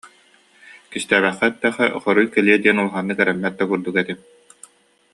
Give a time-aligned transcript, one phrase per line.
[0.91, 4.19] Кистээбэккэ эттэххэ, хоруй кэлиэ диэн улаханнык эрэммэт да курдук этим